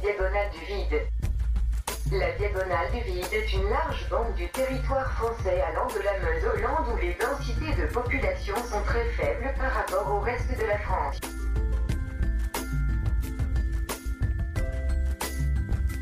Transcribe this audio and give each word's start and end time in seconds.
Diagonale 0.00 0.50
du 0.52 0.64
vide. 0.64 1.02
La 2.12 2.32
diagonale 2.32 2.90
du 2.92 3.00
vide 3.00 3.32
est 3.32 3.52
une 3.52 3.68
large 3.68 4.08
bande 4.08 4.32
du 4.34 4.48
territoire 4.48 5.12
français 5.12 5.60
allant 5.60 5.86
de 5.88 5.98
la 5.98 6.18
Meuse 6.20 6.44
Hollande 6.44 6.94
où 6.94 6.96
les 6.96 7.14
densités 7.14 7.74
de 7.80 7.86
population 7.92 8.54
sont 8.56 8.80
très 8.82 9.04
faibles 9.10 9.52
par 9.58 9.72
rapport 9.72 10.14
au 10.14 10.20
reste 10.20 10.48
de 10.58 10.64
la 10.66 10.78
France. 10.78 11.20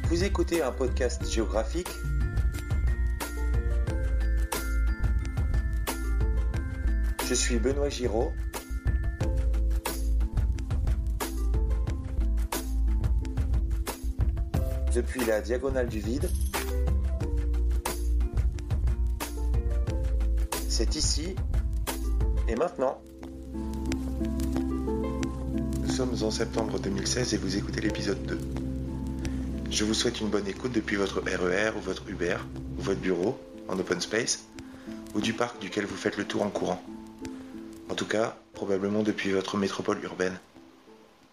Vous 0.05 0.23
écoutez 0.23 0.63
un 0.63 0.73
podcast 0.73 1.29
géographique 1.29 1.91
Je 7.29 7.35
suis 7.35 7.59
Benoît 7.59 7.89
Giraud. 7.89 8.33
Depuis 14.97 15.27
la 15.27 15.43
diagonale 15.43 15.89
du 15.89 16.01
vide. 16.01 16.31
C'est 20.71 20.97
ici 20.97 21.37
et 22.49 22.55
maintenant. 22.55 23.03
Nous 25.83 25.91
sommes 25.91 26.15
en 26.23 26.31
septembre 26.31 26.79
2016 26.79 27.35
et 27.35 27.37
vous 27.37 27.59
écoutez 27.59 27.83
l'épisode 27.83 28.23
2. 28.25 28.39
Je 29.71 29.85
vous 29.85 29.93
souhaite 29.93 30.23
une 30.23 30.29
bonne 30.29 30.49
écoute 30.49 30.73
depuis 30.73 30.97
votre 30.97 31.21
RER 31.21 31.73
ou 31.77 31.81
votre 31.81 32.09
Uber 32.09 32.39
ou 32.79 32.83
votre 32.83 33.01
bureau 33.01 33.39
en 33.69 33.79
open 33.79 34.01
space 34.01 34.47
ou 35.15 35.21
du 35.21 35.35
parc 35.35 35.61
duquel 35.61 35.85
vous 35.85 35.97
faites 35.97 36.17
le 36.17 36.25
tour 36.25 36.43
en 36.43 36.49
courant. 36.49 36.83
En 37.91 37.95
tout 37.95 38.07
cas, 38.07 38.35
probablement 38.55 39.03
depuis 39.03 39.31
votre 39.33 39.59
métropole 39.59 40.03
urbaine. 40.03 40.39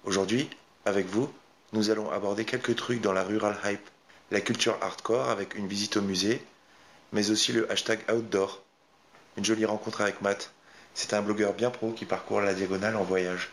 Aujourd'hui, 0.04 0.49
avec 0.84 1.07
vous, 1.07 1.30
nous 1.73 1.90
allons 1.90 2.12
aborder 2.12 2.45
quelques 2.45 2.76
trucs 2.76 3.02
dans 3.02 3.13
la 3.13 3.24
rural 3.24 3.57
hype, 3.66 3.90
la 4.32 4.41
culture 4.41 4.77
hardcore 4.82 5.29
avec 5.29 5.55
une 5.55 5.68
visite 5.68 5.98
au 5.98 6.02
musée, 6.02 6.41
mais 7.12 7.32
aussi 7.32 7.52
le 7.52 7.70
hashtag 7.71 7.99
outdoor. 8.12 8.62
Une 9.38 9.43
jolie 9.43 9.65
rencontre 9.65 10.02
avec 10.02 10.21
Matt. 10.21 10.52
C'est 10.93 11.13
un 11.13 11.24
blogueur 11.24 11.54
bien 11.54 11.71
pro 11.71 11.91
qui 11.91 12.05
parcourt 12.05 12.41
la 12.41 12.54
diagonale 12.54 12.96
en 12.96 13.04
voyage. 13.04 13.49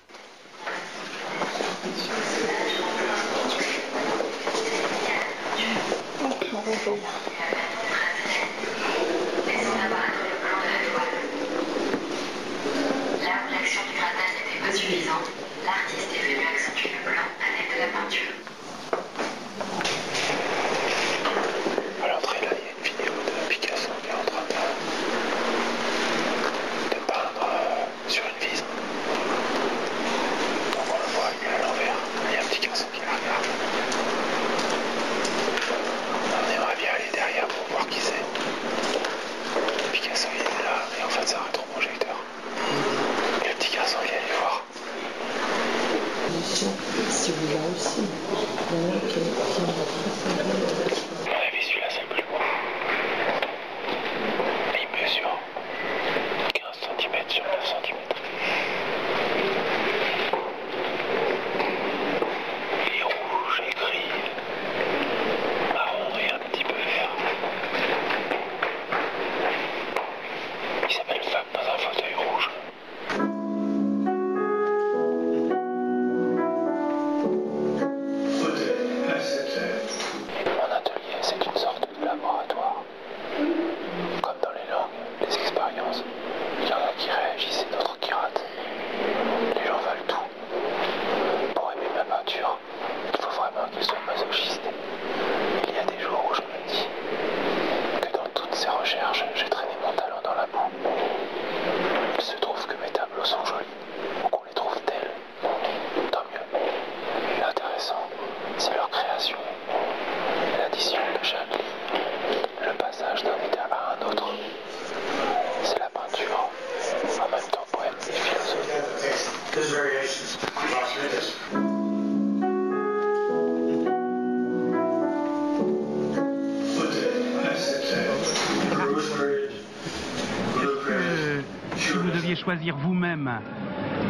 Choisir 132.37 132.77
vous-même. 132.77 133.31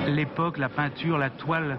L'époque, 0.07 0.59
la 0.59 0.69
peinture, 0.69 1.19
la 1.19 1.31
toile 1.31 1.79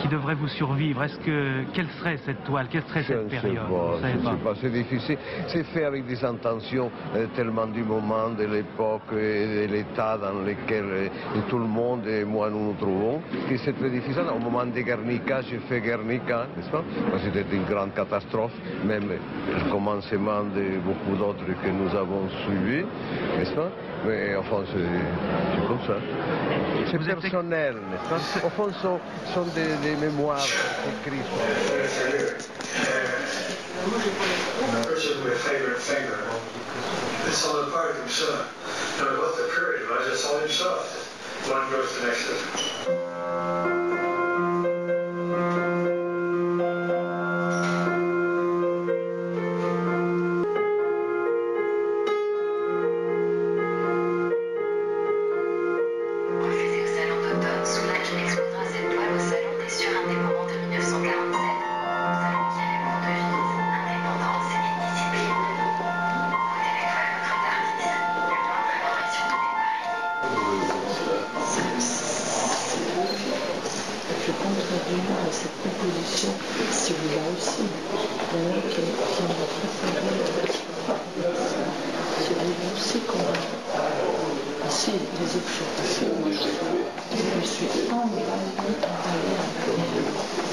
qui 0.00 0.08
devrait 0.08 0.34
vous 0.34 0.48
survivre, 0.48 1.02
est-ce 1.02 1.18
que 1.18 1.62
quelle 1.72 1.88
serait 1.98 2.18
cette 2.24 2.44
toile, 2.44 2.66
quelle 2.70 2.82
serait 2.84 3.02
Je 3.02 3.08
cette 3.08 3.28
période? 3.28 3.66
pas, 4.44 4.54
c'est 4.60 4.70
difficile. 4.72 5.18
C'est 5.48 5.64
fait 5.64 5.84
avec 5.84 6.06
des 6.06 6.24
intentions 6.24 6.90
euh, 7.14 7.26
tellement 7.34 7.66
du 7.66 7.82
moment, 7.82 8.30
de 8.30 8.44
l'époque 8.44 9.12
et 9.12 9.66
de 9.66 9.72
l'état 9.72 10.18
dans 10.18 10.40
lequel 10.44 10.84
euh, 10.84 11.08
tout 11.48 11.58
le 11.58 11.66
monde 11.66 12.06
et 12.06 12.24
moi 12.24 12.50
nous 12.50 12.68
nous 12.68 12.74
trouvons, 12.74 13.20
que 13.48 13.56
c'est 13.58 13.72
très 13.72 13.90
difficile. 13.90 14.24
Au 14.34 14.38
moment 14.38 14.66
de 14.66 14.80
Guernica, 14.80 15.40
j'ai 15.42 15.58
fait 15.68 15.80
Guernica, 15.80 16.46
n'est-ce 16.56 16.70
pas? 16.70 16.82
C'était 17.24 17.44
une 17.54 17.64
grande 17.64 17.94
catastrophe, 17.94 18.52
même 18.84 19.08
le 19.08 19.70
commencement 19.70 20.42
de 20.44 20.78
beaucoup 20.84 21.16
d'autres 21.16 21.44
que 21.46 21.70
nous 21.70 21.94
avons 21.96 22.28
suivis, 22.44 22.84
n'est-ce 23.38 23.52
pas? 23.54 23.70
Mais 24.06 24.36
enfin, 24.36 24.62
c'est 24.72 24.78
c'est 25.54 25.66
comme 25.66 25.80
ça. 25.86 25.94
C'est 26.90 27.04
personnel, 27.04 27.74
n'est-ce 27.90 28.40
pas? 28.40 28.46
Au 28.46 28.50
fond, 28.50 28.68
ce 28.72 28.80
sont, 28.80 28.98
sont 29.34 29.44
des, 29.54 29.76
des 29.87 29.87
mémoires 29.96 30.46
écrites. 31.02 31.24
Person 34.82 35.24
with 35.24 35.38
favorite 35.40 35.80
finger. 35.80 36.18
It's 37.26 37.46
on 37.46 37.64
the 37.64 37.70
part 37.72 37.96
himself. 37.96 38.46
No 38.98 39.20
what 39.20 39.36
the 39.36 39.48
period 39.54 39.88
was, 39.88 40.08
it's 40.08 40.26
on 40.26 40.40
himself. 40.40 41.04
One 41.50 41.70
goes 41.70 41.92
to 41.94 42.00
the 42.00 42.06
next. 42.08 43.87
Je 74.26 74.32
contrairement 74.32 75.16
à 75.28 75.32
cette 75.32 75.52
proposition, 75.60 76.28
si 76.72 76.92
vous 76.92 77.08
là 77.16 77.22
aussi, 77.36 77.64
a 78.32 78.60
qui, 78.70 78.80
qui 79.14 79.22
ont 79.22 79.28
très 79.58 79.68
Si 82.16 82.32
vous 82.34 82.52
là 82.60 82.68
aussi, 82.74 82.98
quand 83.06 83.18
même. 83.18 83.44
Ici, 84.68 84.92
les 85.20 85.36
je, 86.32 86.40
je 87.16 87.36
me 87.36 87.42
suis 87.42 87.68
emballée, 87.90 88.24
emballée, 88.88 89.36
emballée. 89.68 90.47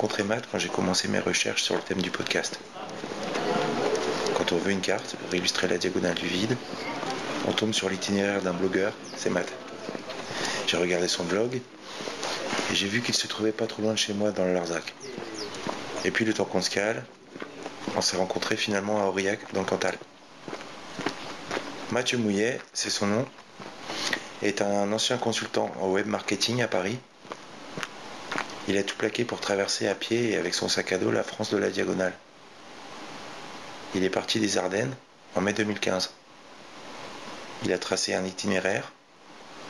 Rencontré 0.00 0.22
Matt 0.22 0.46
quand 0.50 0.58
j'ai 0.58 0.70
commencé 0.70 1.08
mes 1.08 1.18
recherches 1.18 1.62
sur 1.62 1.74
le 1.74 1.82
thème 1.82 2.00
du 2.00 2.10
podcast. 2.10 2.58
Quand 4.34 4.50
on 4.52 4.56
veut 4.56 4.70
une 4.70 4.80
carte 4.80 5.14
pour 5.16 5.34
illustrer 5.34 5.68
la 5.68 5.76
diagonale 5.76 6.14
du 6.14 6.26
vide, 6.26 6.56
on 7.46 7.52
tombe 7.52 7.74
sur 7.74 7.90
l'itinéraire 7.90 8.40
d'un 8.40 8.54
blogueur, 8.54 8.94
c'est 9.14 9.28
Matt. 9.28 9.52
J'ai 10.66 10.78
regardé 10.78 11.06
son 11.06 11.24
blog 11.24 11.60
et 12.70 12.74
j'ai 12.74 12.88
vu 12.88 13.02
qu'il 13.02 13.14
se 13.14 13.26
trouvait 13.26 13.52
pas 13.52 13.66
trop 13.66 13.82
loin 13.82 13.92
de 13.92 13.98
chez 13.98 14.14
moi 14.14 14.30
dans 14.30 14.46
le 14.46 14.54
Larzac. 14.54 14.94
Et 16.06 16.10
puis 16.10 16.24
le 16.24 16.32
temps 16.32 16.46
qu'on 16.46 16.62
se 16.62 16.70
cale, 16.70 17.04
on 17.94 18.00
s'est 18.00 18.16
rencontrés 18.16 18.56
finalement 18.56 19.02
à 19.02 19.04
Aurillac 19.04 19.52
dans 19.52 19.60
le 19.60 19.66
Cantal. 19.66 19.98
Mathieu 21.90 22.16
Mouillet, 22.16 22.58
c'est 22.72 22.88
son 22.88 23.06
nom, 23.06 23.26
est 24.40 24.62
un 24.62 24.90
ancien 24.94 25.18
consultant 25.18 25.70
en 25.78 25.90
web 25.90 26.06
marketing 26.06 26.62
à 26.62 26.68
Paris. 26.68 26.98
Il 28.70 28.78
a 28.78 28.84
tout 28.84 28.94
plaqué 28.94 29.24
pour 29.24 29.40
traverser 29.40 29.88
à 29.88 29.96
pied 29.96 30.30
et 30.30 30.36
avec 30.36 30.54
son 30.54 30.68
sac 30.68 30.92
à 30.92 30.98
dos 30.98 31.10
la 31.10 31.24
France 31.24 31.50
de 31.50 31.56
la 31.56 31.70
diagonale. 31.70 32.12
Il 33.96 34.04
est 34.04 34.10
parti 34.10 34.38
des 34.38 34.58
Ardennes 34.58 34.94
en 35.34 35.40
mai 35.40 35.52
2015. 35.52 36.12
Il 37.64 37.72
a 37.72 37.78
tracé 37.78 38.14
un 38.14 38.24
itinéraire 38.24 38.92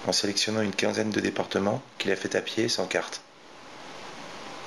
en 0.06 0.12
sélectionnant 0.12 0.60
une 0.60 0.74
quinzaine 0.74 1.08
de 1.08 1.20
départements 1.20 1.80
qu'il 1.96 2.12
a 2.12 2.16
fait 2.16 2.34
à 2.34 2.42
pied 2.42 2.68
sans 2.68 2.84
carte. 2.84 3.22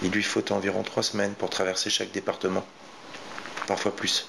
Il 0.01 0.09
lui 0.09 0.23
faut 0.23 0.51
environ 0.51 0.81
trois 0.81 1.03
semaines 1.03 1.35
pour 1.35 1.51
traverser 1.51 1.91
chaque 1.91 2.11
département, 2.11 2.65
parfois 3.67 3.95
plus. 3.95 4.27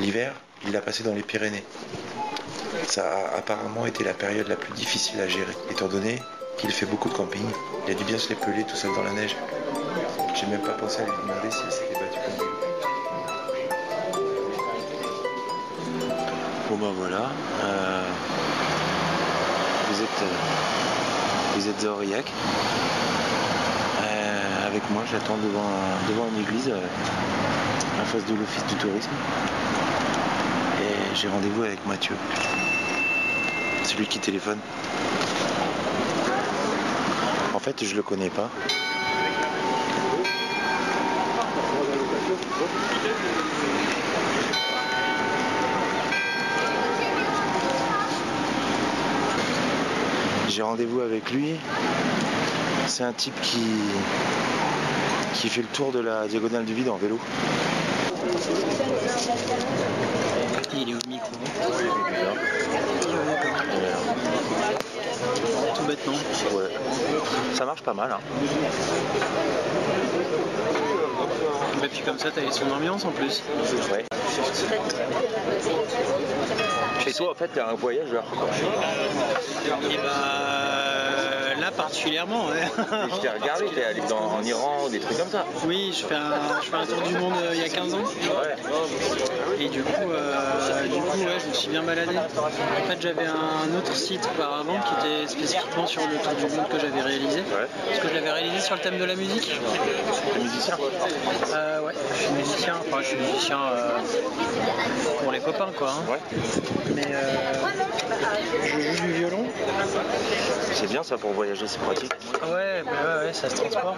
L'hiver, 0.00 0.34
il 0.64 0.72
l'a 0.72 0.80
passé 0.80 1.04
dans 1.04 1.14
les 1.14 1.22
Pyrénées. 1.22 1.64
Ça 2.88 3.08
a 3.08 3.36
apparemment 3.36 3.86
été 3.86 4.02
la 4.02 4.14
période 4.14 4.48
la 4.48 4.56
plus 4.56 4.72
difficile 4.72 5.20
à 5.20 5.28
gérer, 5.28 5.54
étant 5.70 5.86
donné 5.86 6.20
qu'il 6.58 6.70
fait 6.70 6.86
beaucoup 6.86 7.08
de 7.08 7.14
camping. 7.14 7.46
Il 7.86 7.92
a 7.92 7.94
dû 7.94 8.04
bien 8.04 8.18
se 8.18 8.28
les 8.28 8.34
peler 8.34 8.64
tout 8.64 8.76
seul 8.76 8.90
dans 8.94 9.02
la 9.02 9.12
neige. 9.12 9.36
J'ai 10.34 10.46
même 10.46 10.60
pas 10.60 10.72
pensé 10.72 11.02
à 11.02 11.04
lui 11.04 11.12
demander 11.22 11.50
s'il 11.50 11.70
s'était 11.70 11.94
battu 11.94 12.18
comme 12.24 12.34
vélo. 12.34 12.50
Bon 16.70 16.76
ben 16.76 16.92
voilà. 16.96 17.30
euh, 17.62 18.08
vous 19.88 20.02
êtes 20.02 20.22
euh, 20.22 20.34
vous 21.54 21.68
êtes 21.68 21.84
Aurillac. 21.84 22.32
Euh, 24.02 24.66
avec 24.66 24.90
moi, 24.90 25.02
j'attends 25.10 25.36
devant, 25.36 26.28
une 26.34 26.40
église 26.42 26.72
en 28.00 28.04
face 28.06 28.24
de 28.26 28.34
l'office 28.34 28.64
du 28.66 28.74
tourisme. 28.74 29.10
Et 30.82 31.14
j'ai 31.14 31.28
rendez-vous 31.28 31.62
avec 31.62 31.86
Mathieu. 31.86 32.16
C'est 33.84 33.96
lui 33.96 34.06
qui 34.06 34.18
téléphone. 34.18 34.58
En 37.64 37.70
fait, 37.72 37.82
je 37.82 37.96
le 37.96 38.02
connais 38.02 38.28
pas. 38.28 38.50
J'ai 50.46 50.60
rendez-vous 50.60 51.00
avec 51.00 51.30
lui. 51.30 51.56
C'est 52.86 53.04
un 53.04 53.14
type 53.14 53.32
qui 53.40 53.62
qui 55.32 55.48
fait 55.48 55.62
le 55.62 55.68
tour 55.68 55.90
de 55.90 56.00
la 56.00 56.28
diagonale 56.28 56.66
du 56.66 56.74
vide 56.74 56.90
en 56.90 56.96
vélo. 56.96 57.18
Il 60.74 60.90
est 60.90 60.94
au 60.94 61.08
micro. 61.08 61.30
Tout 65.74 65.84
bêtement. 65.84 66.12
Ouais. 66.12 66.70
Ça 67.54 67.64
marche 67.64 67.82
pas 67.82 67.94
mal. 67.94 68.10
Hein. 68.12 68.20
Et 71.82 71.88
puis 71.88 72.00
comme 72.00 72.18
ça, 72.18 72.30
t'as 72.34 72.50
son 72.50 72.70
ambiance 72.70 73.04
en 73.04 73.10
plus. 73.10 73.42
Ouais. 73.92 74.04
Et 77.06 77.12
toi, 77.12 77.30
en 77.30 77.34
fait, 77.34 77.48
t'es 77.48 77.60
un 77.60 77.74
voyageur. 77.74 78.24
Et 79.90 79.96
bah 79.96 80.73
là 81.64 81.70
particulièrement, 81.70 82.46
ouais. 82.48 82.62
Je 83.10 83.20
t'ai 83.20 83.28
regardé, 83.30 83.66
t'es 83.74 83.84
allé 83.84 84.00
dans- 84.08 84.36
en 84.38 84.42
Iran, 84.42 84.88
des 84.90 85.00
trucs 85.00 85.16
comme 85.18 85.28
ça. 85.30 85.44
Oui, 85.66 85.94
je 85.98 86.04
fais 86.06 86.14
un, 86.14 86.60
je 86.62 86.66
fais 86.68 86.76
un 86.76 86.86
tour 86.86 87.00
du 87.00 87.14
monde 87.14 87.32
euh, 87.42 87.50
il 87.54 87.60
y 87.60 87.64
a 87.64 87.68
15 87.68 87.94
ans. 87.94 87.98
Ouais. 87.98 89.64
Et 89.64 89.68
du 89.68 89.82
coup, 89.82 90.10
euh, 90.10 90.82
du 90.84 91.00
coup 91.00 91.18
ouais, 91.18 91.38
je 91.42 91.48
me 91.48 91.54
suis 91.54 91.68
bien 91.70 91.82
baladé. 91.82 92.16
En 92.18 92.88
fait, 92.88 92.98
j'avais 93.00 93.26
un 93.26 93.76
autre 93.78 93.94
site 93.96 94.28
auparavant 94.34 94.76
qui 94.86 95.06
était 95.06 95.26
spécifiquement 95.28 95.86
sur 95.86 96.02
le 96.02 96.16
tour 96.18 96.34
du 96.34 96.54
monde 96.54 96.68
que 96.68 96.78
j'avais 96.78 97.00
réalisé. 97.00 97.38
Ouais. 97.40 97.66
Parce 97.88 98.00
que 98.00 98.08
je 98.08 98.14
l'avais 98.14 98.30
réalisé 98.32 98.60
sur 98.60 98.74
le 98.74 98.80
thème 98.82 98.98
de 98.98 99.04
la 99.04 99.14
musique. 99.14 99.50
T'es 100.34 100.40
musicien. 100.40 100.76
Euh, 101.54 101.80
ouais, 101.80 101.92
je 102.14 102.22
suis 102.24 102.32
musicien. 102.32 102.74
Enfin, 102.86 102.98
je 103.00 103.06
suis 103.06 103.16
musicien 103.16 103.58
pour 105.22 105.32
les 105.32 105.40
copains, 105.40 105.70
quoi. 105.78 105.90
hein. 105.90 106.10
Ouais. 106.10 106.18
Mais 106.94 107.06
je 108.64 108.80
joue 108.96 109.02
du 109.04 109.12
violon. 109.12 109.44
C'est 110.72 110.88
bien 110.90 111.02
ça 111.02 111.16
pour 111.16 111.30
voyager, 111.32 111.53
c'est 111.56 111.78
pratique. 111.80 112.12
Ouais, 112.42 112.82
bah 112.84 112.90
ouais, 113.20 113.26
ouais, 113.26 113.32
ça 113.32 113.48
se 113.48 113.56
transporte. 113.56 113.96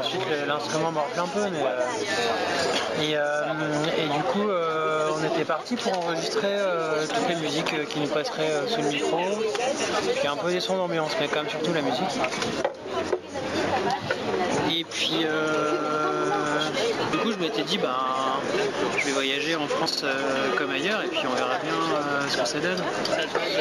Ensuite, 0.00 0.22
l'instrument 0.46 0.92
morfle 0.92 1.20
un 1.20 1.26
peu, 1.26 1.40
mais. 1.50 1.58
euh, 1.62 3.02
et, 3.02 3.16
euh, 3.16 3.84
et 3.98 4.08
du 4.08 4.22
coup, 4.24 4.48
euh, 4.48 5.08
on 5.18 5.24
était 5.24 5.44
parti 5.44 5.76
pour 5.76 5.92
enregistrer 5.98 6.48
euh, 6.50 7.06
toutes 7.06 7.28
les 7.28 7.36
musiques 7.36 7.88
qui 7.88 8.00
nous 8.00 8.08
passeraient 8.08 8.50
euh, 8.50 8.66
sous 8.66 8.82
le 8.82 8.88
micro. 8.88 9.18
Puis 10.18 10.28
un 10.28 10.36
peu 10.36 10.50
des 10.50 10.60
sons 10.60 10.76
d'ambiance, 10.76 11.12
mais 11.20 11.28
quand 11.28 11.36
même 11.42 11.48
surtout 11.50 11.72
la 11.72 11.82
musique. 11.82 12.20
Et 14.70 14.84
puis, 14.84 15.20
euh, 15.24 15.89
je 17.40 17.46
m'étais 17.46 17.62
dit, 17.62 17.78
ben, 17.78 17.96
je 18.98 19.06
vais 19.06 19.12
voyager 19.12 19.56
en 19.56 19.66
France 19.66 20.02
euh, 20.04 20.54
comme 20.58 20.70
ailleurs, 20.70 21.02
et 21.02 21.08
puis 21.08 21.20
on 21.26 21.34
verra 21.34 21.56
bien 21.62 21.72
euh, 21.72 22.28
ce 22.28 22.36
que 22.36 22.44
ça 22.46 22.58
donne. 22.58 22.82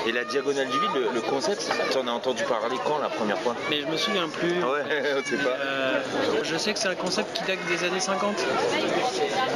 Et 0.05 0.11
la 0.11 0.25
diagonale 0.25 0.67
du 0.67 0.79
vide, 0.79 0.89
le, 0.95 1.13
le 1.13 1.21
concept, 1.21 1.71
t'en 1.91 2.05
as 2.07 2.11
entendu 2.11 2.43
parler 2.43 2.75
quand 2.85 2.97
la 2.97 3.07
première 3.07 3.37
fois? 3.39 3.55
Mais 3.69 3.81
je 3.81 3.87
me 3.87 3.95
souviens 3.95 4.27
plus. 4.27 4.61
Ouais, 4.63 4.83
on 5.17 5.23
sait 5.23 5.37
pas. 5.37 5.49
Euh, 5.49 5.99
je 6.43 6.57
sais 6.57 6.73
que 6.73 6.79
c'est 6.79 6.89
un 6.89 6.95
concept 6.95 7.33
qui 7.37 7.43
date 7.45 7.59
des 7.69 7.85
années 7.85 8.01
50. 8.01 8.35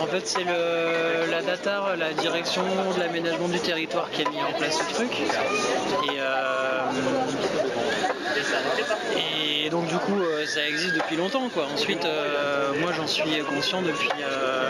En 0.02 0.08
fait, 0.08 0.26
c'est 0.26 0.44
le, 0.46 1.30
la 1.30 1.42
DATAR, 1.42 1.98
la 1.98 2.14
direction 2.14 2.64
de 2.96 3.00
l'aménagement 3.00 3.50
du 3.50 3.60
territoire, 3.60 4.10
qui 4.10 4.22
a 4.26 4.30
mis 4.30 4.42
en 4.42 4.54
place 4.58 4.80
ce 4.88 4.94
truc. 4.94 5.12
Et, 5.20 6.20
et 9.66 9.70
donc, 9.70 9.88
du 9.88 9.96
coup, 9.96 10.22
euh, 10.22 10.46
ça 10.46 10.66
existe 10.68 10.94
depuis 10.96 11.16
longtemps. 11.16 11.50
Quoi. 11.54 11.68
Ensuite, 11.74 12.06
euh, 12.06 12.72
moi, 12.80 12.92
j'en 12.96 13.08
suis 13.08 13.40
conscient 13.50 13.82
depuis, 13.82 14.10
euh, 14.22 14.70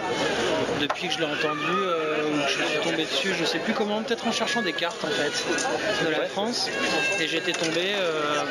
depuis 0.80 1.08
que 1.08 1.14
je 1.16 1.20
l'ai 1.20 1.26
entendu, 1.26 1.62
ou 1.62 2.44
que 2.46 2.50
je 2.50 2.64
suis 2.64 2.80
tombé 2.80 3.06
dessus, 3.06 3.34
je 3.40 3.46
sais 3.46 3.60
plus 3.60 3.74
comment, 3.74 4.02
peut-être 4.04 4.28
en 4.28 4.32
cherchant 4.32 4.62
des 4.62 4.74
cartes 4.74 5.04
en 5.04 5.08
fait 5.08 6.06
de 6.06 6.12
la 6.12 6.26
France. 6.28 6.70
Et 7.20 7.28
j'étais 7.28 7.54
tombé 7.54 7.94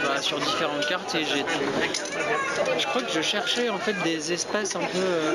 bah, 0.04 0.20
sur 0.20 0.38
différentes 0.38 0.86
cartes 0.86 1.14
et 1.14 1.24
j'ai 1.24 1.44
je 2.78 2.86
crois 2.86 3.02
que 3.02 3.12
je 3.12 3.20
cherchais 3.22 3.68
en 3.68 3.78
fait 3.78 3.94
des 4.04 4.32
espaces 4.32 4.76
un 4.76 4.80
peu. 4.80 4.98
euh, 4.98 5.34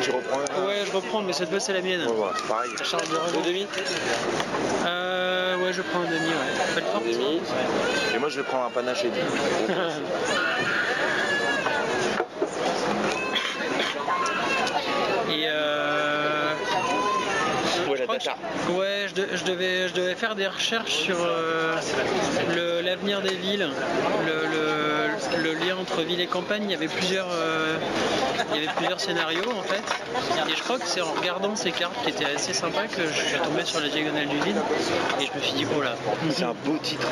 Tu 0.00 0.10
reprends 0.10 0.38
Ouais, 0.66 0.82
je 0.86 0.92
reprends, 0.92 1.22
mais 1.22 1.32
cette 1.32 1.50
fois 1.50 1.60
c'est 1.60 1.72
la 1.72 1.80
mienne. 1.82 2.06
Voilà, 2.16 2.32
c'est 2.36 2.48
pareil. 2.48 2.70
Ça 2.78 2.84
charge 2.84 3.08
de 3.08 3.42
demi 3.46 3.66
Euh, 4.86 5.11
ouais, 5.62 5.72
je 5.72 5.82
prends 5.82 6.00
un 6.00 6.04
demi, 6.04 6.28
ouais. 6.28 6.82
Demi. 7.12 7.40
Et 8.14 8.18
moi 8.18 8.28
je 8.28 8.36
vais 8.36 8.42
prendre 8.42 8.64
un 8.64 8.70
panaché. 8.70 9.08
Et 15.30 15.44
euh, 15.48 15.81
crois 18.18 18.18
que- 18.18 18.24
data. 18.24 18.72
ouais, 18.78 19.06
je, 19.08 19.14
de- 19.14 19.28
je 19.36 19.44
devais, 19.44 19.88
je 19.88 19.94
devais 19.94 20.14
faire 20.14 20.34
des 20.34 20.46
recherches 20.46 20.92
sur 20.92 21.16
euh, 21.20 21.74
l'avenir 22.82 23.20
des 23.22 23.34
villes, 23.34 23.68
le, 24.26 24.32
le- 24.32 25.42
le 25.42 25.54
lien 25.54 25.76
entre 25.80 26.02
ville 26.02 26.20
et 26.20 26.26
campagne. 26.26 26.64
Il 26.64 26.70
y 26.70 26.74
avait 26.74 26.88
plusieurs, 26.88 27.26
euh, 27.30 27.76
il 28.54 28.60
y 28.60 28.64
avait 28.64 28.74
plusieurs 28.76 29.00
scénarios 29.00 29.50
en 29.58 29.62
fait. 29.62 29.82
Et 30.50 30.54
je 30.56 30.62
crois 30.62 30.78
que 30.78 30.86
c'est 30.86 31.00
en 31.00 31.12
regardant 31.12 31.54
ces 31.56 31.70
cartes 31.72 31.94
qui 32.04 32.10
étaient 32.10 32.24
assez 32.26 32.52
sympas 32.52 32.86
que 32.86 33.02
je 33.06 33.12
suis 33.28 33.38
tombé 33.38 33.64
sur 33.64 33.80
la 33.80 33.88
diagonale 33.88 34.26
du 34.28 34.38
vide. 34.40 34.60
Et 35.20 35.26
je 35.26 35.38
me 35.38 35.42
suis 35.42 35.54
dit, 35.54 35.66
oh 35.76 35.82
là. 35.82 35.94
C'est 36.30 36.44
un 36.44 36.54
beau 36.64 36.76
titre. 36.82 37.06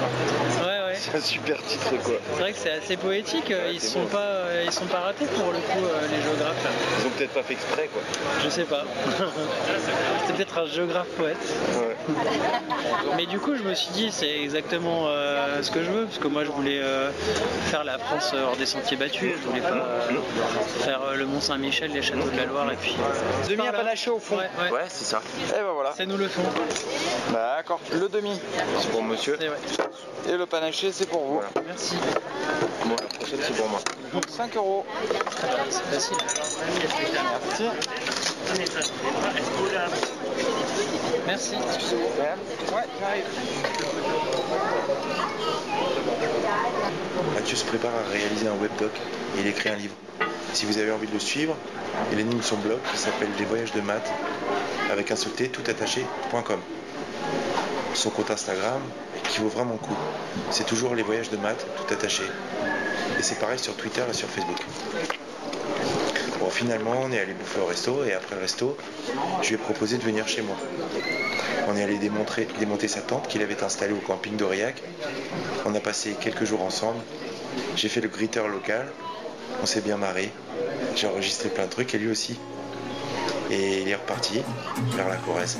Ouais, 0.63 0.80
ouais. 0.91 0.97
C'est 0.99 1.17
un 1.17 1.21
super 1.21 1.57
titre 1.65 1.91
quoi. 2.05 2.15
C'est 2.35 2.41
vrai 2.41 2.53
que 2.53 2.59
c'est 2.59 2.71
assez 2.71 2.97
poétique. 2.97 3.53
Ils 3.73 3.81
sont 3.81 4.05
pas, 4.07 4.45
ils 4.65 4.73
sont 4.73 4.87
pas 4.87 5.01
ratés 5.01 5.27
pour 5.27 5.53
le 5.53 5.59
coup 5.59 5.85
euh, 5.85 6.01
les 6.11 6.23
géographes. 6.23 6.63
là. 6.65 6.71
Ils 7.01 7.07
ont 7.07 7.11
peut-être 7.11 7.33
pas 7.33 7.43
fait 7.43 7.55
exprès 7.55 7.89
quoi. 7.93 8.03
Je 8.45 8.49
sais 8.51 8.65
pas. 8.65 8.85
C'était 10.23 10.33
peut-être 10.35 10.59
un 10.59 10.67
géographe 10.67 11.09
poète. 11.17 11.37
Ouais. 11.79 11.97
Mais 13.17 13.27
du 13.27 13.39
coup, 13.39 13.57
je 13.57 13.63
me 13.63 13.75
suis 13.75 13.91
dit, 13.93 14.11
c'est 14.13 14.41
exactement 14.41 15.05
euh, 15.07 15.63
ce 15.63 15.71
que 15.71 15.83
je 15.83 15.91
veux, 15.91 16.05
parce 16.07 16.19
que 16.19 16.29
moi, 16.29 16.45
je 16.45 16.51
voulais 16.51 16.81
euh, 16.81 17.11
faire 17.67 17.85
la 17.85 17.99
France 17.99 18.33
hors 18.35 18.57
des 18.57 18.67
sentiers 18.67 18.97
battus. 18.97 19.33
Je 19.43 19.49
voulais 19.49 19.61
pas 19.61 19.69
euh, 19.75 20.01
faire 20.81 21.01
euh, 21.03 21.15
le 21.17 21.27
Mont 21.27 21.41
Saint-Michel, 21.41 21.93
les 21.93 22.03
châteaux 22.03 22.29
de 22.31 22.37
la 22.37 22.45
Loire, 22.47 22.71
et 22.73 22.77
puis. 22.77 22.95
euh, 22.99 23.49
Demi 23.49 23.67
à 23.67 23.73
panaché 23.73 24.11
au 24.11 24.19
fond. 24.19 24.37
Ouais, 24.37 24.49
ouais. 24.65 24.71
Ouais, 24.73 24.85
c'est 24.89 25.05
ça. 25.05 25.21
Et 25.51 25.53
ben 25.61 25.73
voilà. 25.75 25.93
C'est 25.97 26.07
nous 26.07 26.17
le 26.17 26.29
fond. 26.29 26.43
D'accord. 27.33 27.81
Le 27.93 28.09
demi. 28.09 28.39
C'est 28.81 28.91
pour 28.91 29.03
monsieur. 29.03 29.39
Et 30.29 30.37
le 30.37 30.47
panaché 30.47 30.90
c'est 30.93 31.07
pour 31.07 31.25
vous. 31.25 31.41
Merci. 31.67 31.97
Bon, 32.85 32.97
la 32.97 33.09
prochaine 33.19 33.39
c'est 33.47 33.57
pour 33.57 33.69
moi. 33.69 33.81
5 34.29 34.57
euros. 34.57 34.87
C'est 35.71 35.83
facile. 35.95 36.17
Merci. 41.27 41.57
Merci. 41.57 41.95
Ouais, 42.73 42.85
j'arrive. 43.01 43.25
Mathieu 47.35 47.57
se 47.57 47.65
prépare 47.65 47.93
à 47.95 48.11
réaliser 48.11 48.49
un 48.49 48.55
webdoc 48.55 48.93
et 49.37 49.41
il 49.41 49.47
écrit 49.47 49.69
un 49.69 49.77
livre. 49.77 49.95
Si 50.53 50.67
vous 50.67 50.79
avez 50.79 50.91
envie 50.91 51.07
de 51.07 51.13
le 51.13 51.21
suivre, 51.21 51.57
il 52.13 52.19
anime 52.19 52.43
son 52.43 52.57
blog 52.57 52.79
qui 52.93 52.99
s'appelle 52.99 53.29
Les 53.39 53.45
Voyages 53.45 53.73
de 53.73 53.81
Maths 53.81 54.11
avec 54.91 55.11
un 55.11 55.17
seul 55.17 55.33
tout 55.33 55.63
attaché.com. 55.69 56.61
Son 57.95 58.11
compte 58.11 58.31
Instagram, 58.31 58.81
qui 59.29 59.41
vaut 59.41 59.49
vraiment 59.49 59.73
le 59.73 59.79
coup, 59.79 59.97
c'est 60.51 60.65
toujours 60.65 60.95
Les 60.95 61.03
Voyages 61.03 61.31
de 61.31 61.37
Maths, 61.37 61.67
tout 61.77 61.93
attaché. 61.93 62.23
Et 63.19 63.23
c'est 63.23 63.39
pareil 63.39 63.59
sur 63.59 63.75
Twitter 63.77 64.03
et 64.09 64.15
sur 64.15 64.29
Facebook. 64.29 64.59
Bon, 66.39 66.49
finalement, 66.49 66.95
on 67.03 67.13
est 67.13 67.21
allé 67.21 67.35
bouffer 67.35 67.61
au 67.61 67.67
resto 67.67 68.05
et 68.05 68.15
après 68.15 68.37
le 68.37 68.43
resto, 68.43 68.77
je 69.43 69.49
lui 69.49 69.55
ai 69.57 69.59
proposé 69.59 69.99
de 69.99 70.03
venir 70.03 70.27
chez 70.27 70.41
moi. 70.41 70.57
On 71.69 71.77
est 71.77 71.83
allé 71.83 71.99
démonter 71.99 72.89
sa 72.89 73.01
tente 73.01 73.29
qu'il 73.29 73.43
avait 73.43 73.63
installée 73.63 73.93
au 73.93 74.01
camping 74.01 74.37
d'Aurillac. 74.37 74.83
On 75.67 75.75
a 75.75 75.81
passé 75.81 76.17
quelques 76.19 76.45
jours 76.45 76.63
ensemble. 76.63 77.01
J'ai 77.77 77.89
fait 77.89 78.01
le 78.01 78.09
gritter 78.09 78.43
local. 78.49 78.91
On 79.63 79.67
s'est 79.67 79.83
bien 79.83 79.99
marré. 79.99 80.31
J'ai 80.97 81.07
enregistré 81.07 81.51
plein 81.51 81.67
de 81.67 81.71
trucs 81.71 81.95
et 81.95 81.99
lui 81.99 82.11
aussi. 82.11 82.39
Et 83.51 83.83
il 83.83 83.89
est 83.89 83.97
reparti 83.97 84.43
vers 84.97 85.09
la 85.09 85.17
Corrèze. 85.17 85.59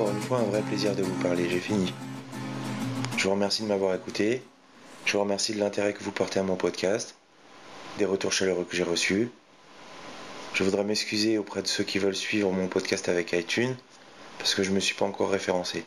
Encore 0.00 0.14
une 0.14 0.22
fois 0.22 0.38
un 0.38 0.44
vrai 0.44 0.62
plaisir 0.62 0.96
de 0.96 1.02
vous 1.02 1.14
parler. 1.22 1.50
J'ai 1.50 1.60
fini. 1.60 1.92
Je 3.18 3.24
vous 3.24 3.32
remercie 3.32 3.62
de 3.62 3.68
m'avoir 3.68 3.94
écouté. 3.94 4.42
Je 5.04 5.12
vous 5.12 5.20
remercie 5.20 5.52
de 5.52 5.58
l'intérêt 5.58 5.92
que 5.92 6.02
vous 6.02 6.10
portez 6.10 6.40
à 6.40 6.42
mon 6.42 6.56
podcast, 6.56 7.16
des 7.98 8.06
retours 8.06 8.32
chaleureux 8.32 8.64
que 8.64 8.74
j'ai 8.74 8.82
reçus. 8.82 9.28
Je 10.54 10.64
voudrais 10.64 10.84
m'excuser 10.84 11.36
auprès 11.36 11.60
de 11.60 11.66
ceux 11.66 11.84
qui 11.84 11.98
veulent 11.98 12.16
suivre 12.16 12.50
mon 12.50 12.66
podcast 12.66 13.10
avec 13.10 13.34
iTunes 13.34 13.76
parce 14.38 14.54
que 14.54 14.62
je 14.62 14.70
ne 14.70 14.76
me 14.76 14.80
suis 14.80 14.94
pas 14.94 15.04
encore 15.04 15.28
référencé. 15.28 15.84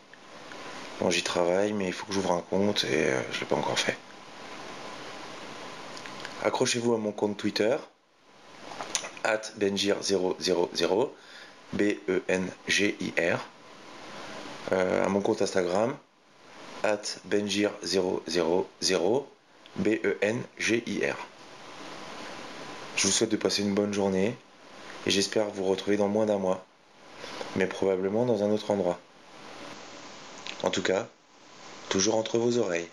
Bon, 0.99 1.09
j'y 1.09 1.23
travaille, 1.23 1.73
mais 1.73 1.87
il 1.87 1.93
faut 1.93 2.05
que 2.05 2.13
j'ouvre 2.13 2.33
un 2.33 2.41
compte 2.41 2.83
et 2.83 3.05
euh, 3.05 3.19
je 3.31 3.37
ne 3.37 3.39
l'ai 3.39 3.47
pas 3.47 3.55
encore 3.55 3.79
fait. 3.79 3.97
Accrochez-vous 6.43 6.93
à 6.93 6.99
mon 6.99 7.13
compte 7.13 7.35
Twitter, 7.35 7.77
at 9.23 9.41
benjir000, 9.57 11.09
B-E-N-G-I-R, 11.73 13.39
à 14.71 15.09
mon 15.09 15.21
compte 15.21 15.41
Instagram, 15.41 15.95
at 16.83 17.01
benjir000, 17.29 19.25
B-E-N-G-I-R. 19.77 21.17
Je 22.95 23.07
vous 23.07 23.13
souhaite 23.13 23.31
de 23.31 23.37
passer 23.37 23.63
une 23.63 23.73
bonne 23.73 23.93
journée 23.93 24.35
et 25.05 25.11
j'espère 25.11 25.49
vous 25.49 25.65
retrouver 25.65 25.97
dans 25.97 26.07
moins 26.07 26.25
d'un 26.25 26.37
mois, 26.37 26.63
mais 27.55 27.65
probablement 27.65 28.25
dans 28.25 28.43
un 28.43 28.51
autre 28.51 28.71
endroit. 28.71 28.99
En 30.63 30.69
tout 30.69 30.83
cas, 30.83 31.07
toujours 31.89 32.15
entre 32.15 32.37
vos 32.37 32.57
oreilles. 32.57 32.89